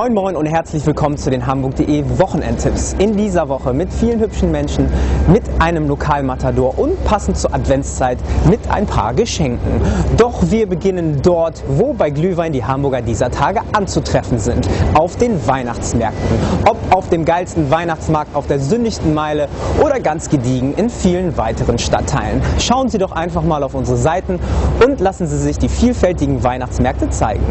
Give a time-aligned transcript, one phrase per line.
[0.00, 2.94] Moin Moin und herzlich willkommen zu den Hamburg.de Wochenendtipps.
[2.98, 4.88] In dieser Woche mit vielen hübschen Menschen,
[5.28, 8.16] mit einem Lokalmatador und passend zur Adventszeit
[8.48, 9.82] mit ein paar Geschenken.
[10.16, 14.66] Doch wir beginnen dort, wo bei Glühwein die Hamburger dieser Tage anzutreffen sind.
[14.94, 16.38] Auf den Weihnachtsmärkten.
[16.66, 19.48] Ob auf dem geilsten Weihnachtsmarkt auf der sündigsten Meile
[19.84, 22.40] oder ganz gediegen in vielen weiteren Stadtteilen.
[22.58, 24.40] Schauen Sie doch einfach mal auf unsere Seiten
[24.82, 27.44] und lassen Sie sich die vielfältigen Weihnachtsmärkte zeigen.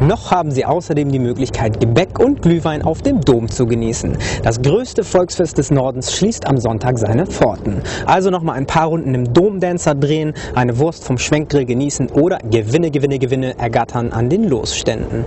[0.00, 4.16] Noch haben Sie außerdem die Möglichkeit, Gebäck und Glühwein auf dem Dom zu genießen.
[4.42, 7.82] Das größte Volksfest des Nordens schließt am Sonntag seine Pforten.
[8.06, 12.38] Also noch mal ein paar Runden im Domdancer drehen, eine Wurst vom Schwenkgrill genießen oder
[12.38, 15.24] Gewinne, Gewinne, Gewinne ergattern an den Losständen.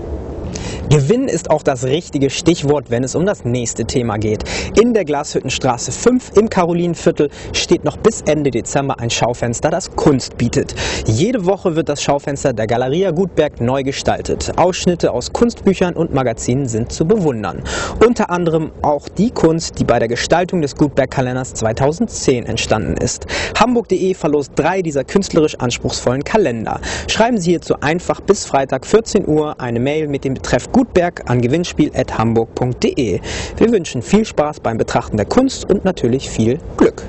[0.90, 4.44] Gewinn ist auch das richtige Stichwort, wenn es um das nächste Thema geht.
[4.82, 10.38] In der Glashüttenstraße 5 im Karolinenviertel steht noch bis Ende Dezember ein Schaufenster, das Kunst
[10.38, 10.76] bietet.
[11.06, 14.52] Jede Woche wird das Schaufenster der Galeria Gutberg neu gestaltet.
[14.58, 17.64] Ausschnitte aus Kunstbüchern und Magazinen sind zu bewundern.
[18.06, 23.28] Unter anderem auch die Kunst, die bei der Gestaltung des Gutberg-Kalenders 2010 entstanden ist.
[23.60, 26.80] Hamburg.de verlost drei dieser künstlerisch anspruchsvollen Kalender.
[27.08, 31.42] Schreiben Sie hierzu einfach bis Freitag 14 Uhr eine Mail mit dem Betreff Gutberg an
[31.42, 33.20] gewinnspiel.hamburg.de.
[33.58, 37.04] Wir wünschen viel Spaß beim Betrachten der Kunst und natürlich viel Glück.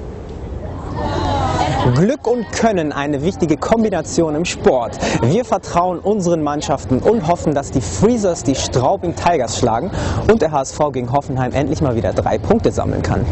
[1.96, 4.98] Glück und Können, eine wichtige Kombination im Sport.
[5.22, 9.90] Wir vertrauen unseren Mannschaften und hoffen, dass die Freezers die Straubing Tigers schlagen
[10.30, 13.26] und der HSV gegen Hoffenheim endlich mal wieder drei Punkte sammeln kann.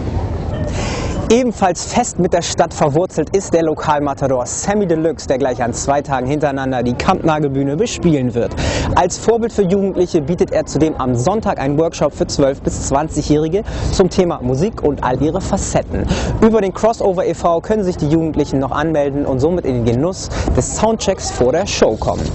[1.31, 6.03] Ebenfalls fest mit der Stadt verwurzelt ist der Lokalmatador Sammy Deluxe, der gleich an zwei
[6.03, 8.53] Tagen hintereinander die Kampnagelbühne bespielen wird.
[8.97, 13.63] Als Vorbild für Jugendliche bietet er zudem am Sonntag einen Workshop für 12- bis 20-Jährige
[13.93, 16.05] zum Thema Musik und all ihre Facetten.
[16.41, 17.61] Über den Crossover e.V.
[17.61, 21.69] können sich die Jugendlichen noch anmelden und somit in den Genuss des Soundchecks vor der
[21.69, 22.29] Show kommen.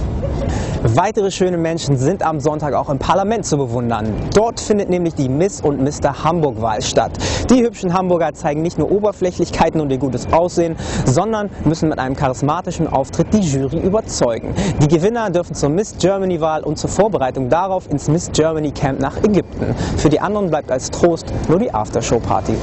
[0.94, 4.14] Weitere schöne Menschen sind am Sonntag auch im Parlament zu bewundern.
[4.32, 6.22] Dort findet nämlich die Miss und Mr.
[6.22, 7.10] Hamburg-Wahl statt.
[7.50, 12.14] Die hübschen Hamburger zeigen nicht nur Oberflächlichkeiten und ihr gutes Aussehen, sondern müssen mit einem
[12.14, 14.54] charismatischen Auftritt die Jury überzeugen.
[14.80, 19.16] Die Gewinner dürfen zur Miss Germany-Wahl und zur Vorbereitung darauf ins Miss Germany Camp nach
[19.24, 19.74] Ägypten.
[19.96, 22.54] Für die anderen bleibt als Trost nur die Aftershow-Party.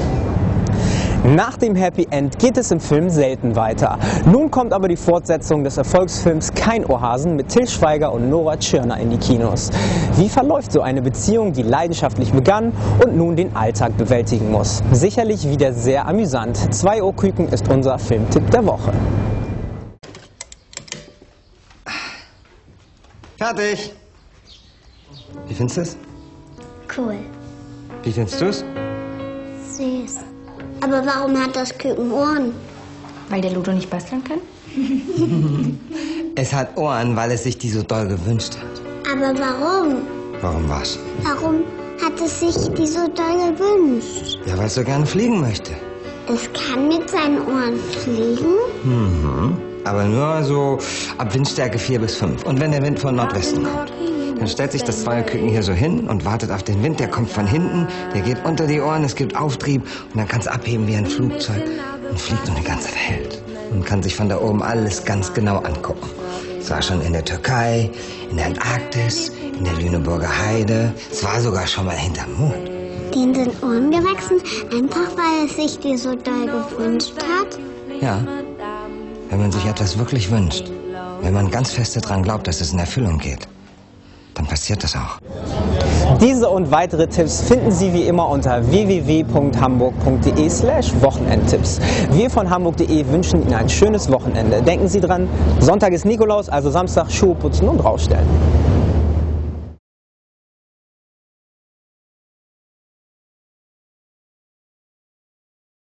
[1.26, 3.98] Nach dem Happy End geht es im Film selten weiter.
[4.26, 8.98] Nun kommt aber die Fortsetzung des Erfolgsfilms Kein Ohrhasen mit Till Schweiger und Nora Tschirner
[8.98, 9.70] in die Kinos.
[10.16, 14.82] Wie verläuft so eine Beziehung, die leidenschaftlich begann und nun den Alltag bewältigen muss?
[14.92, 16.58] Sicherlich wieder sehr amüsant.
[16.74, 18.92] Zwei Ohrküken ist unser Filmtipp der Woche.
[23.38, 23.94] Fertig.
[25.48, 25.96] Wie findest du es?
[26.94, 27.16] Cool.
[28.02, 28.64] Wie findest du es?
[29.72, 30.33] Süß.
[30.84, 32.52] Aber warum hat das Küken Ohren?
[33.30, 34.40] Weil der Ludo nicht basteln kann?
[36.36, 38.82] Es hat Ohren, weil es sich die so doll gewünscht hat.
[39.08, 39.98] Aber warum?
[40.40, 40.98] Warum was?
[41.22, 41.62] Warum
[42.02, 44.40] hat es sich die so doll gewünscht?
[44.44, 45.70] Ja, weil es so gerne fliegen möchte.
[46.26, 48.56] Es kann mit seinen Ohren fliegen?
[48.82, 49.56] Mhm.
[49.84, 50.78] Aber nur so
[51.18, 52.44] ab Windstärke 4 bis 5.
[52.44, 53.92] Und wenn der Wind von Nordwesten kommt.
[54.38, 57.00] Dann stellt sich das Zweierküken hier so hin und wartet auf den Wind.
[57.00, 60.40] Der kommt von hinten, der geht unter die Ohren, es gibt Auftrieb und dann kann
[60.40, 61.62] es abheben wie ein Flugzeug
[62.10, 63.42] und fliegt und die ganze hält.
[63.72, 66.08] Und kann sich von da oben alles ganz genau angucken.
[66.60, 67.90] Es war schon in der Türkei,
[68.30, 70.92] in der Antarktis, in der Lüneburger Heide.
[71.10, 72.70] Es war sogar schon mal hinterm Mond.
[73.14, 74.40] Den sind Ohren gewachsen,
[74.72, 77.58] einfach weil es sich die so doll gewünscht hat?
[78.00, 78.18] Ja.
[79.30, 80.70] Wenn man sich etwas wirklich wünscht,
[81.20, 83.46] wenn man ganz fest daran glaubt, dass es in Erfüllung geht,
[84.34, 85.18] dann passiert das auch.
[86.20, 91.80] Diese und weitere Tipps finden Sie wie immer unter www.hamburg.de slash Wochenendtipps.
[92.10, 94.62] Wir von Hamburg.de wünschen Ihnen ein schönes Wochenende.
[94.62, 95.28] Denken Sie dran,
[95.60, 98.26] Sonntag ist Nikolaus, also Samstag Schuhe putzen und rausstellen.